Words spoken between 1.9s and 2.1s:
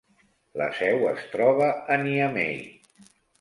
a